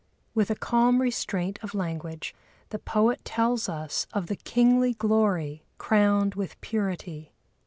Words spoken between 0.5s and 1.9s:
calm restraint of